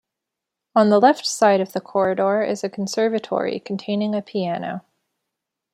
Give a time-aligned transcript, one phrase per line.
[0.75, 4.83] On the left side of the Corridor is a Conservatory containing a piano.